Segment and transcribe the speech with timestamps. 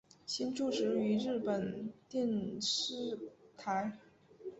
[0.25, 3.19] 现就职于日本电视
[3.55, 3.99] 台。